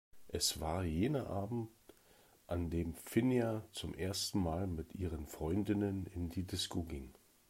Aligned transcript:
Es 0.29 0.59
war 0.59 0.83
jener 0.83 1.29
Abend, 1.29 1.69
an 2.47 2.71
dem 2.71 2.95
Finja 2.95 3.63
zum 3.71 3.93
ersten 3.93 4.39
Mal 4.41 4.65
mit 4.65 4.95
ihren 4.95 5.27
Freundinnen 5.27 6.07
in 6.07 6.29
die 6.29 6.41
Disco 6.41 6.81
ging. 6.81 7.13